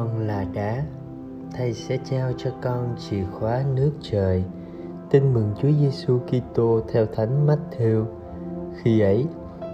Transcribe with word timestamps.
con 0.00 0.26
là 0.26 0.44
đá. 0.54 0.82
Thầy 1.52 1.72
sẽ 1.72 1.98
trao 2.04 2.32
cho 2.36 2.50
con 2.62 2.96
chìa 2.98 3.24
khóa 3.32 3.62
nước 3.74 3.90
trời. 4.02 4.44
Tin 5.10 5.34
mừng 5.34 5.52
Chúa 5.62 5.68
Giêsu 5.80 6.18
Kitô 6.18 6.80
theo 6.92 7.06
Thánh 7.06 7.46
Matthew. 7.46 8.04
Khi 8.82 9.00
ấy, 9.00 9.26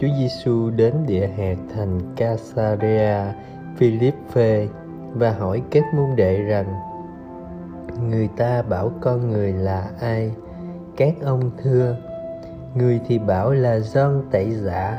Chúa 0.00 0.08
Giêsu 0.18 0.70
đến 0.70 0.94
địa 1.06 1.26
hạt 1.26 1.56
thành 1.74 2.00
Caesarea 2.16 3.34
Philippe 3.76 4.66
và 5.12 5.32
hỏi 5.32 5.62
các 5.70 5.84
môn 5.94 6.16
đệ 6.16 6.42
rằng, 6.42 6.74
người 8.10 8.28
ta 8.36 8.62
bảo 8.62 8.92
con 9.00 9.30
người 9.30 9.52
là 9.52 9.90
ai? 10.00 10.32
Các 10.96 11.14
ông 11.22 11.50
thưa, 11.62 11.96
người 12.74 13.00
thì 13.06 13.18
bảo 13.18 13.52
là 13.52 13.78
John 13.78 14.22
tẩy 14.30 14.50
giả, 14.50 14.98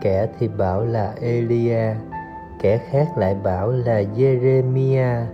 kẻ 0.00 0.28
thì 0.38 0.48
bảo 0.48 0.84
là 0.84 1.14
Elia 1.20 1.94
kẻ 2.60 2.78
khác 2.78 3.08
lại 3.16 3.34
bảo 3.34 3.70
là 3.70 4.02
Jeremia 4.02 5.24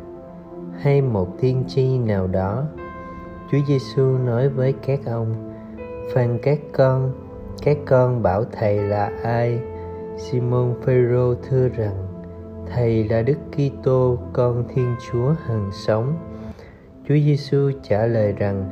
hay 0.81 1.03
một 1.03 1.29
tiên 1.41 1.65
tri 1.69 1.99
nào 1.99 2.27
đó. 2.27 2.65
Chúa 3.51 3.59
Giêsu 3.69 4.03
nói 4.03 4.49
với 4.49 4.75
các 4.87 5.01
ông 5.07 5.53
Phan 6.15 6.39
các 6.43 6.59
con 6.73 7.13
các 7.63 7.79
con 7.87 8.23
bảo 8.23 8.45
thầy 8.53 8.79
là 8.79 9.11
ai? 9.23 9.59
Simon 10.17 10.75
Phêrô 10.85 11.35
thưa 11.35 11.69
rằng, 11.69 12.07
thầy 12.67 13.05
là 13.05 13.23
Đức 13.23 13.39
Kitô, 13.53 14.19
con 14.33 14.65
Thiên 14.75 14.97
Chúa 15.11 15.35
hằng 15.47 15.71
sống. 15.73 16.15
Chúa 17.09 17.15
Giêsu 17.15 17.71
trả 17.83 18.07
lời 18.07 18.33
rằng, 18.33 18.65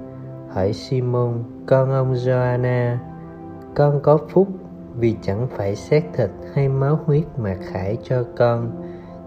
hỏi 0.51 0.73
Simon, 0.73 1.43
con 1.67 1.91
ông 1.91 2.17
Gioanna 2.17 2.99
con 3.75 4.01
có 4.03 4.19
phúc 4.29 4.49
vì 4.97 5.17
chẳng 5.23 5.47
phải 5.57 5.77
xác 5.77 6.05
thịt 6.15 6.31
hay 6.55 6.69
máu 6.69 7.01
huyết 7.07 7.25
mà 7.37 7.55
khải 7.73 7.97
cho 8.03 8.25
con, 8.37 8.71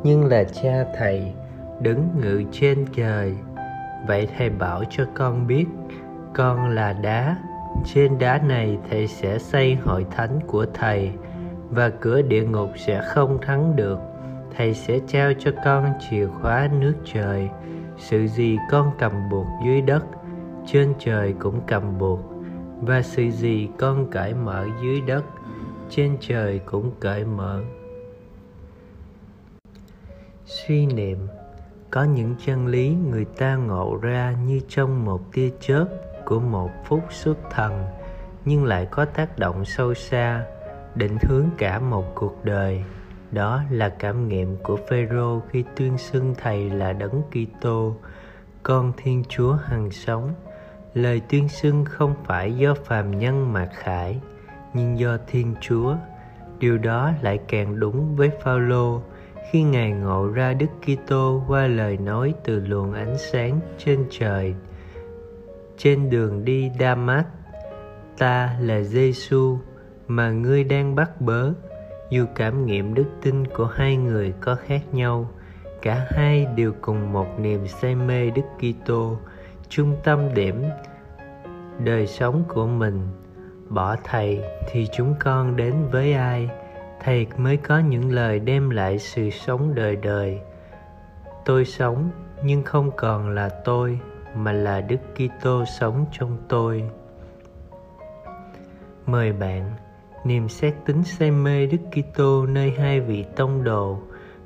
nhưng 0.04 0.26
là 0.26 0.44
cha 0.44 0.86
thầy 0.98 1.34
đứng 1.82 2.10
ngự 2.22 2.44
trên 2.52 2.86
trời. 2.96 3.34
Vậy 4.08 4.28
thầy 4.38 4.50
bảo 4.50 4.84
cho 4.90 5.06
con 5.14 5.48
biết, 5.48 5.66
con 6.34 6.70
là 6.70 6.94
đá. 6.94 7.38
Trên 7.86 8.18
đá 8.20 8.38
này 8.38 8.78
thầy 8.90 9.08
sẽ 9.08 9.40
xây 9.40 9.76
hội 9.76 10.06
thánh 10.12 10.40
của 10.48 10.66
thầy, 10.74 11.12
và 11.70 11.90
cửa 11.90 12.22
địa 12.22 12.46
ngục 12.46 12.70
sẽ 12.76 13.02
không 13.02 13.42
thắng 13.42 13.76
được. 13.76 14.00
Thầy 14.58 14.74
sẽ 14.74 15.00
trao 15.08 15.32
cho 15.40 15.52
con 15.66 15.94
chìa 16.10 16.28
khóa 16.28 16.70
nước 16.80 16.94
trời. 17.14 17.50
Sự 17.98 18.28
gì 18.28 18.58
con 18.72 18.92
cầm 19.00 19.12
buộc 19.32 19.46
dưới 19.66 19.82
đất, 19.82 20.06
trên 20.66 20.94
trời 21.00 21.34
cũng 21.40 21.62
cầm 21.68 21.98
buộc, 21.98 22.20
và 22.82 23.02
sự 23.02 23.30
gì 23.32 23.70
con 23.78 24.12
cởi 24.12 24.34
mở 24.34 24.66
dưới 24.82 25.02
đất 25.02 25.24
trên 25.90 26.18
trời 26.20 26.60
cũng 26.66 26.92
cởi 27.00 27.26
mở. 27.26 27.62
Suy 30.46 30.86
niệm, 30.86 31.28
có 31.92 32.04
những 32.04 32.36
chân 32.46 32.68
lý 32.68 32.90
người 32.90 33.26
ta 33.26 33.56
ngộ 33.56 33.98
ra 34.02 34.36
như 34.46 34.60
trong 34.70 35.06
một 35.06 35.22
tia 35.34 35.50
chớp 35.60 35.88
của 36.26 36.40
một 36.40 36.72
phút 36.86 37.04
xuất 37.10 37.38
thần, 37.52 37.86
nhưng 38.46 38.66
lại 38.66 38.88
có 38.92 39.06
tác 39.06 39.40
động 39.40 39.66
sâu 39.66 39.94
xa, 39.94 40.46
định 40.96 41.18
hướng 41.22 41.46
cả 41.58 41.80
một 41.80 42.16
cuộc 42.16 42.46
đời. 42.46 42.84
Đó 43.32 43.64
là 43.72 43.90
cảm 43.90 44.28
nghiệm 44.28 44.58
của 44.64 44.78
Phêrô 44.90 45.42
khi 45.50 45.64
tuyên 45.76 45.98
xưng 45.98 46.36
thầy 46.38 46.70
là 46.70 46.94
đấng 46.94 47.22
Kitô, 47.32 47.96
con 48.64 48.94
Thiên 48.98 49.24
Chúa 49.30 49.54
hằng 49.54 49.92
sống. 49.92 50.34
Lời 50.94 51.22
tuyên 51.30 51.50
xưng 51.50 51.86
không 51.86 52.16
phải 52.26 52.54
do 52.58 52.74
phàm 52.74 53.20
nhân 53.20 53.54
mà 53.54 53.70
khải 53.74 54.20
nhưng 54.78 55.00
do 55.00 55.18
Thiên 55.28 55.56
Chúa. 55.62 55.96
Điều 56.60 56.78
đó 56.78 57.12
lại 57.22 57.40
càng 57.48 57.80
đúng 57.80 58.16
với 58.16 58.30
Phaolô. 58.44 59.02
Khi 59.52 59.64
ngài 59.64 59.92
ngộ 59.92 60.28
ra 60.28 60.54
Đức 60.54 60.68
Kitô 60.82 61.44
qua 61.48 61.68
lời 61.68 61.98
nói 61.98 62.34
từ 62.44 62.60
luồng 62.60 62.94
ánh 62.94 63.18
sáng 63.18 63.60
trên 63.78 64.06
trời, 64.10 64.56
trên 65.78 66.10
đường 66.10 66.46
đi 66.46 66.72
Damas 66.80 67.26
ta 68.18 68.58
là 68.62 68.82
Giêsu 68.82 69.58
mà 70.08 70.32
ngươi 70.32 70.64
đang 70.64 70.96
bắt 70.96 71.22
bớ. 71.22 71.52
Dù 72.10 72.26
cảm 72.36 72.66
nghiệm 72.66 72.94
đức 72.94 73.06
tin 73.22 73.48
của 73.48 73.66
hai 73.66 73.98
người 73.98 74.34
có 74.42 74.56
khác 74.56 74.82
nhau, 74.92 75.30
cả 75.82 76.08
hai 76.10 76.46
đều 76.56 76.74
cùng 76.82 77.14
một 77.14 77.40
niềm 77.40 77.68
say 77.68 77.96
mê 77.96 78.30
Đức 78.30 78.42
Kitô, 78.58 79.18
trung 79.70 79.96
tâm 80.04 80.34
điểm 80.34 80.64
đời 81.86 82.08
sống 82.08 82.44
của 82.48 82.68
mình 82.68 83.02
bỏ 83.70 83.96
thầy 84.04 84.44
thì 84.68 84.88
chúng 84.94 85.16
con 85.20 85.56
đến 85.56 85.74
với 85.92 86.14
ai? 86.14 86.50
Thầy 87.04 87.28
mới 87.38 87.58
có 87.58 87.80
những 87.80 88.12
lời 88.12 88.40
đem 88.40 88.70
lại 88.70 89.00
sự 89.00 89.30
sống 89.30 89.76
đời 89.76 89.96
đời. 89.96 90.40
Tôi 91.46 91.66
sống, 91.66 92.10
nhưng 92.44 92.64
không 92.64 92.92
còn 92.98 93.30
là 93.30 93.50
tôi, 93.50 94.00
mà 94.36 94.52
là 94.52 94.82
đức 94.82 95.00
kitô 95.16 95.66
sống 95.80 96.06
trong 96.12 96.38
tôi. 96.48 96.84
Mời 99.06 99.34
bạn 99.34 99.72
niềm 100.24 100.50
xét 100.50 100.74
tính 100.86 101.04
say 101.04 101.32
mê 101.32 101.66
đức 101.66 101.78
kitô 101.92 102.46
nơi 102.46 102.74
hai 102.78 103.00
vị 103.00 103.26
tông 103.36 103.64
đồ, 103.64 104.00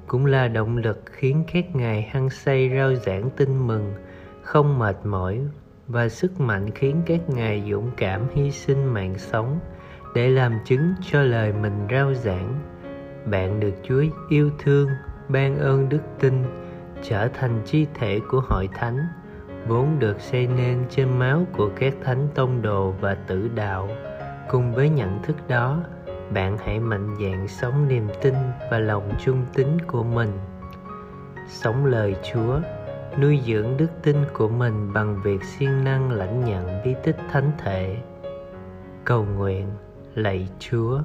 cũng 0.08 0.26
là 0.26 0.48
động 0.48 0.78
lực 0.78 1.02
khiến 1.06 1.44
các 1.54 1.76
ngài 1.76 2.02
hăng 2.02 2.30
say 2.30 2.72
rao 2.76 2.96
giảng 2.96 3.30
tin 3.30 3.68
mừng, 3.68 3.94
không 4.42 4.80
mệt 4.80 4.96
mỏi 5.04 5.40
và 5.88 6.10
sức 6.10 6.42
mạnh 6.42 6.72
khiến 6.76 7.02
các 7.06 7.20
ngài 7.30 7.64
dũng 7.72 7.92
cảm 7.98 8.22
hy 8.36 8.52
sinh 8.52 8.94
mạng 8.94 9.18
sống 9.18 9.60
để 10.16 10.30
làm 10.30 10.60
chứng 10.66 10.94
cho 11.02 11.22
lời 11.22 11.54
mình 11.54 11.88
rao 11.92 12.14
giảng. 12.14 12.60
Bạn 13.26 13.60
được 13.60 13.74
chúa 13.84 14.04
yêu 14.30 14.52
thương, 14.60 14.90
ban 15.30 15.58
ơn 15.58 15.90
đức 15.90 16.02
tin, 16.20 16.34
trở 17.04 17.28
thành 17.28 17.62
chi 17.66 17.88
thể 17.94 18.20
của 18.30 18.42
hội 18.50 18.70
thánh, 18.74 18.98
vốn 19.68 20.00
được 20.00 20.22
xây 20.22 20.48
nên 20.48 20.84
trên 20.90 21.20
máu 21.20 21.46
của 21.58 21.70
các 21.76 21.94
thánh 22.04 22.28
tông 22.36 22.62
đồ 22.62 22.92
và 22.92 23.16
tử 23.16 23.50
đạo. 23.56 23.90
Cùng 24.50 24.74
với 24.74 24.90
nhận 24.90 25.24
thức 25.24 25.36
đó, 25.48 25.84
bạn 26.34 26.58
hãy 26.58 26.80
mạnh 26.80 27.16
dạn 27.22 27.48
sống 27.48 27.88
niềm 27.88 28.08
tin 28.22 28.34
và 28.72 28.80
lòng 28.80 29.12
trung 29.20 29.46
tín 29.54 29.68
của 29.88 30.04
mình. 30.04 30.30
Sống 31.48 31.86
lời 31.86 32.16
chúa 32.34 32.60
nuôi 33.20 33.42
dưỡng 33.46 33.78
đức 33.78 33.90
tin 34.04 34.16
của 34.34 34.50
mình 34.50 34.94
bằng 34.94 35.22
việc 35.24 35.44
siêng 35.44 35.84
năng 35.84 36.12
lãnh 36.12 36.46
nhận 36.46 36.82
bí 36.86 36.96
tích 37.04 37.18
thánh 37.32 37.52
thể 37.58 37.98
cầu 39.06 39.26
nguyện, 39.26 39.68
lạy 40.16 40.48
chúa, 40.60 41.02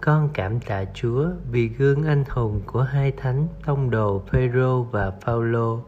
con 0.00 0.30
cảm 0.34 0.60
tạ 0.60 0.84
chúa 0.94 1.28
vì 1.50 1.68
gương 1.68 2.04
anh 2.04 2.24
hùng 2.28 2.60
của 2.66 2.82
hai 2.82 3.12
thánh 3.12 3.48
tông 3.66 3.90
đồ 3.90 4.22
phêrô 4.30 4.82
và 4.82 5.10
phaolô 5.10 5.82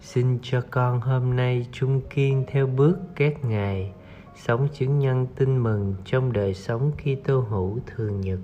xin 0.00 0.38
cho 0.42 0.62
con 0.70 1.00
hôm 1.00 1.36
nay 1.36 1.66
trung 1.72 2.00
kiên 2.10 2.44
theo 2.48 2.66
bước 2.66 2.98
các 3.16 3.44
ngài, 3.44 3.92
sống 4.36 4.68
chứng 4.72 4.98
nhân 4.98 5.26
tin 5.36 5.58
mừng 5.58 5.94
trong 6.04 6.32
đời 6.32 6.54
sống 6.54 6.92
Kitô 6.92 7.40
hữu 7.40 7.78
thường 7.86 8.20
nhật. 8.20 8.38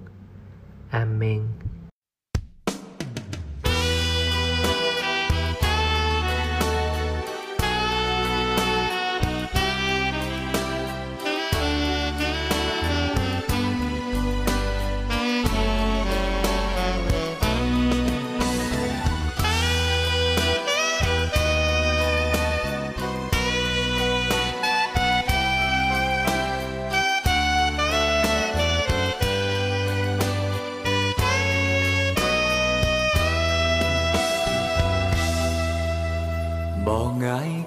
Amen. 0.90 1.42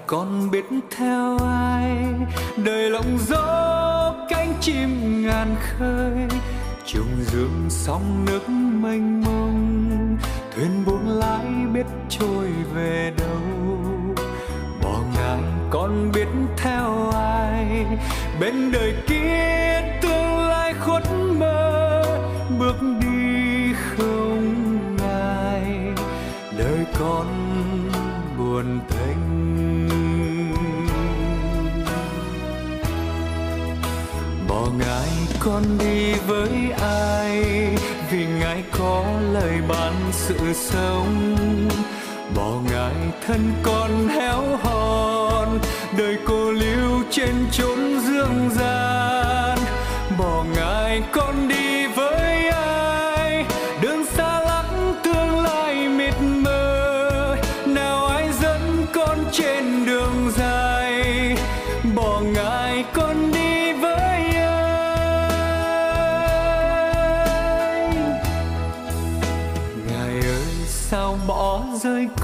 Con 0.10 0.52
biết 0.52 0.66
theo 0.98 1.38
ai? 1.38 1.98
Đời 2.58 2.90
lòng 2.90 3.18
gió 3.28 4.14
cánh 4.30 4.54
chim 4.62 5.22
ngàn 5.26 5.56
khơi. 5.60 6.40
Trùng 6.86 7.24
dương 7.32 7.66
sóng 7.70 8.26
nước 8.26 8.50
mênh 8.50 9.22
mông. 9.22 10.18
Thuyền 10.56 10.86
buông 10.86 11.08
lái 11.08 11.46
biết 11.74 11.86
trôi 12.10 12.48
về 12.74 13.14
đâu. 13.18 13.42
Bỏ 14.84 15.00
ngài 15.16 15.42
con 15.70 16.12
biết 16.14 16.28
theo 16.58 17.10
ai? 17.14 17.86
Bên 18.40 18.72
đời 18.72 18.94
kia 19.08 19.82
tương 20.02 20.38
lai 20.38 20.74
khuất 20.74 21.04
mơ. 21.40 22.04
Bước 22.60 22.76
đi 23.02 23.74
không 23.74 24.98
ngài 24.98 25.72
đời 26.58 26.86
con 27.00 27.26
buồn 28.38 28.80
thênh 28.90 28.99
con 35.40 35.64
đi 35.80 36.14
với 36.28 36.50
ai? 36.82 37.44
Vì 38.12 38.26
ngài 38.40 38.64
có 38.72 39.04
lời 39.34 39.54
ban 39.68 39.94
sự 40.12 40.38
sống. 40.54 41.36
Bỏ 42.36 42.52
ngài 42.72 42.94
thân 43.28 43.54
con 43.64 44.08
héo 44.08 44.44
hòn 44.64 45.60
đời 45.98 46.18
cô 46.26 46.52
lưu 46.52 47.04
trên 47.12 47.36
chốn 47.52 48.00
dương 48.08 48.50
gian. 48.56 49.58
Bỏ 50.18 50.46
ngài 50.56 51.02
con 51.12 51.29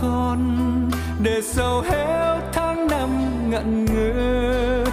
con 0.01 0.39
để 1.19 1.41
sầu 1.43 1.81
héo 1.81 2.39
tháng 2.53 2.87
năm 2.87 3.09
ngẩn 3.49 3.85
ngơ. 3.85 4.83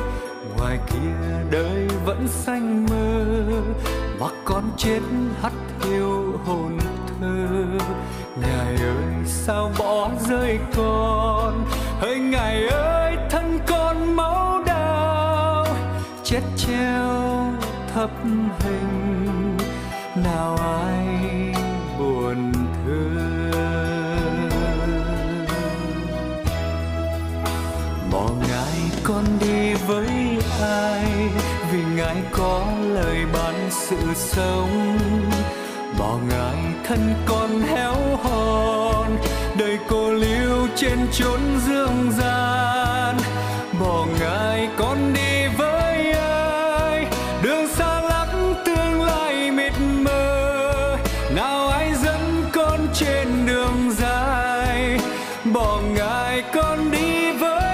Ngoài 0.56 0.78
kia 0.86 1.44
đời 1.50 1.88
vẫn 2.04 2.28
xanh 2.28 2.86
mơ 2.90 3.24
mà 4.20 4.26
con 4.44 4.64
chết 4.76 5.00
hắt 5.42 5.52
hiu 5.82 6.38
hồn 6.44 6.78
thơ. 7.20 7.46
Ngài 8.40 8.76
ơi, 8.76 9.24
sao 9.26 9.70
bỏ 9.78 10.10
rơi 10.28 10.58
con? 10.76 11.64
Hỡi 12.00 12.18
ngài 12.18 12.66
ơi, 12.68 13.16
thân 13.30 13.58
con 13.66 14.16
máu 14.16 14.62
đào 14.66 15.66
chết 16.24 16.40
treo 16.56 17.08
thấp 17.94 18.10
hình, 18.58 19.56
nào 20.24 20.56
ai 20.56 21.01
ngài 32.12 32.22
có 32.32 32.64
lời 32.88 33.26
ban 33.32 33.70
sự 33.70 33.96
sống. 34.14 34.98
Bỏ 35.98 36.18
ngài 36.28 36.56
thân 36.84 37.14
con 37.26 37.62
héo 37.62 37.94
hòn 38.22 39.16
đời 39.58 39.78
cô 39.88 40.12
liêu 40.12 40.68
trên 40.76 40.98
chốn 41.12 41.40
dương 41.66 42.12
gian. 42.18 43.16
Bỏ 43.80 44.06
ngài 44.20 44.68
con 44.76 45.12
đi 45.14 45.46
với 45.58 46.12
ai, 46.12 47.06
đường 47.42 47.68
xa 47.68 48.00
lắm 48.00 48.28
tương 48.64 49.02
lai 49.02 49.50
mịt 49.50 49.72
mờ. 50.00 50.96
Nào 51.34 51.68
ai 51.68 51.92
dẫn 52.04 52.44
con 52.52 52.80
trên 52.94 53.46
đường 53.46 53.90
dài, 53.98 54.98
bỏ 55.44 55.80
ngài 55.94 56.42
con 56.54 56.90
đi 56.90 57.32
với 57.32 57.71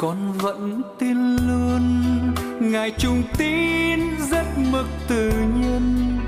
con 0.00 0.32
vẫn 0.32 0.82
tin 0.98 1.36
luôn. 1.36 1.82
Ngài 2.60 2.90
trung 2.90 3.22
tín 3.38 4.00
rất 4.30 4.44
mực 4.72 4.86
tự 5.08 5.30
nhân 5.30 6.18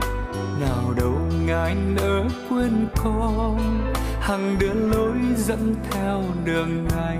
nào 0.61 0.95
đâu 0.97 1.19
ngài 1.47 1.75
nỡ 1.75 2.25
quên 2.51 2.87
con. 2.97 3.59
Hằng 4.21 4.57
đưa 4.59 4.75
lối 4.75 5.17
dẫn 5.37 5.75
theo 5.91 6.23
đường 6.45 6.89
ngài 6.89 7.19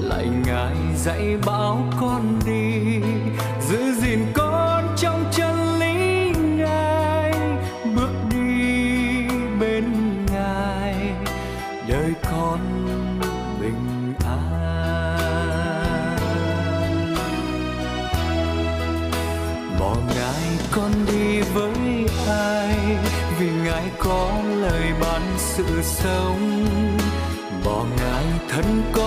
lại 0.00 0.28
ngài 0.46 0.76
dạy 0.96 1.36
bảo 1.46 1.84
con 2.00 2.38
đi. 2.46 3.00
Giữ 3.68 3.92
gìn 3.92 4.26
con 4.34 4.84
trong 4.96 5.24
chân 5.32 5.59
có 24.10 24.42
lời 24.60 24.92
ban 25.00 25.22
sự 25.38 25.82
sống. 25.82 26.66
Bỏ 27.64 27.84
ngài 27.98 28.24
thân 28.48 28.82
con 28.92 28.99